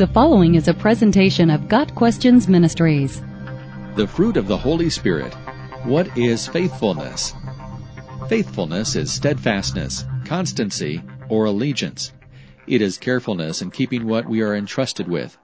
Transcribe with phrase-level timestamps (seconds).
[0.00, 3.20] The following is a presentation of Got Questions Ministries.
[3.96, 5.34] The fruit of the Holy Spirit.
[5.84, 7.34] What is faithfulness?
[8.26, 12.14] Faithfulness is steadfastness, constancy, or allegiance.
[12.66, 15.36] It is carefulness in keeping what we are entrusted with.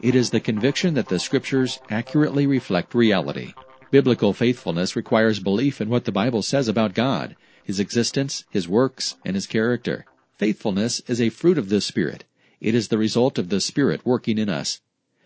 [0.00, 3.54] It is the conviction that the Scriptures accurately reflect reality.
[3.92, 9.14] Biblical faithfulness requires belief in what the Bible says about God, His existence, His works,
[9.24, 10.04] and His character.
[10.36, 12.24] Faithfulness is a fruit of the Spirit.
[12.60, 14.80] It is the result of the Spirit working in us.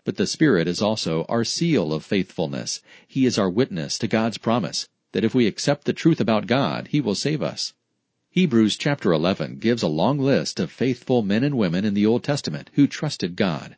[0.05, 2.81] But the Spirit is also our seal of faithfulness.
[3.07, 6.89] He is our witness to God's promise that if we accept the truth about God,
[6.91, 7.73] He will save us.
[8.29, 12.23] Hebrews chapter 11 gives a long list of faithful men and women in the Old
[12.23, 13.77] Testament who trusted God.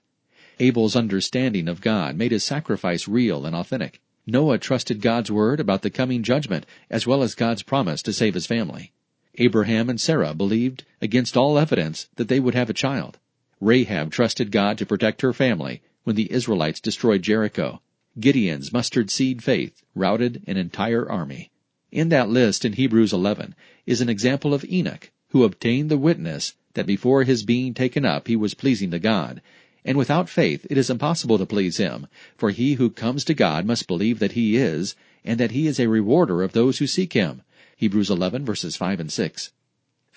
[0.60, 4.02] Abel's understanding of God made his sacrifice real and authentic.
[4.26, 8.34] Noah trusted God's word about the coming judgment as well as God's promise to save
[8.34, 8.92] his family.
[9.36, 13.20] Abraham and Sarah believed, against all evidence, that they would have a child.
[13.60, 17.82] Rahab trusted God to protect her family when the Israelites destroyed Jericho.
[18.20, 21.49] Gideon's mustard seed faith routed an entire army.
[21.91, 23.55] In that list in Hebrews 11
[23.86, 28.27] is an example of Enoch, who obtained the witness that before his being taken up
[28.27, 29.41] he was pleasing to God.
[29.84, 33.66] And without faith it is impossible to please him, for he who comes to God
[33.66, 37.14] must believe that he is, and that he is a rewarder of those who seek
[37.14, 37.42] him.
[37.76, 39.52] Hebrews 11 verses 5 and 6.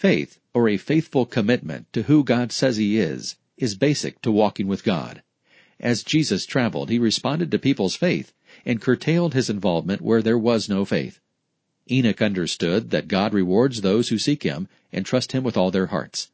[0.00, 4.66] Faith, or a faithful commitment to who God says He is, is basic to walking
[4.66, 5.22] with God.
[5.78, 8.32] As Jesus traveled, He responded to people's faith
[8.64, 11.20] and curtailed His involvement where there was no faith.
[11.90, 15.88] Enoch understood that God rewards those who seek Him and trust Him with all their
[15.88, 16.30] hearts.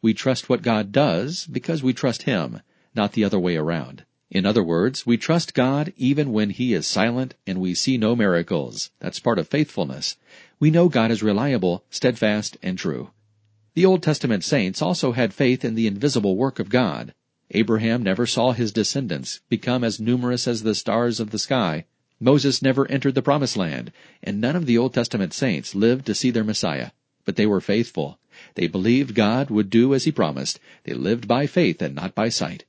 [0.00, 2.62] We trust what God does because we trust Him,
[2.94, 4.06] not the other way around.
[4.30, 8.16] In other words, we trust God even when He is silent and we see no
[8.16, 8.90] miracles.
[9.00, 10.16] That's part of faithfulness.
[10.62, 13.10] We know God is reliable, steadfast, and true.
[13.74, 17.14] The Old Testament saints also had faith in the invisible work of God.
[17.50, 21.86] Abraham never saw his descendants become as numerous as the stars of the sky.
[22.20, 23.90] Moses never entered the promised land,
[24.22, 26.92] and none of the Old Testament saints lived to see their Messiah.
[27.24, 28.20] But they were faithful.
[28.54, 30.60] They believed God would do as he promised.
[30.84, 32.66] They lived by faith and not by sight.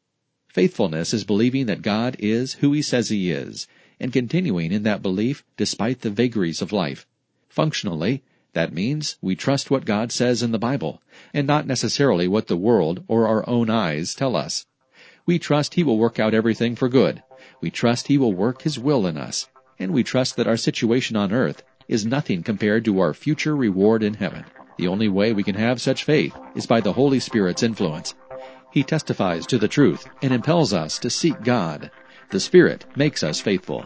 [0.48, 3.68] Faithfulness is believing that God is who He says He is,
[4.00, 7.06] and continuing in that belief despite the vagaries of life.
[7.54, 11.04] Functionally, that means we trust what God says in the Bible,
[11.36, 14.66] and not necessarily what the world or our own eyes tell us.
[15.28, 17.22] We trust He will work out everything for good.
[17.62, 21.16] We trust He will work His will in us, and we trust that our situation
[21.16, 24.46] on earth is nothing compared to our future reward in heaven.
[24.80, 28.16] The only way we can have such faith is by the Holy Spirit's influence.
[28.72, 31.92] He testifies to the truth and impels us to seek God.
[32.32, 33.86] The Spirit makes us faithful.